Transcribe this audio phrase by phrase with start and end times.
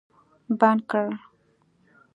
[0.59, 1.07] بند کړ